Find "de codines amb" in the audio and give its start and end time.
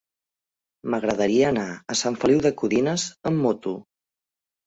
2.45-3.43